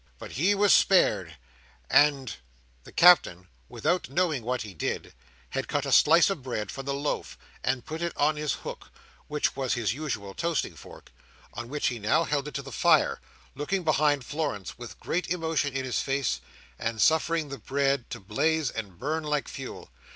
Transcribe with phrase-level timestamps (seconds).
[0.17, 1.37] But he was spared,
[1.87, 2.37] and—"
[2.85, 5.13] The Captain, without knowing what he did,
[5.51, 8.89] had cut a slice of bread from the loaf, and put it on his hook
[9.27, 11.11] (which was his usual toasting fork),
[11.53, 13.21] on which he now held it to the fire;
[13.53, 16.41] looking behind Florence with great emotion in his face,
[16.79, 19.91] and suffering the bread to blaze and burn like fuel.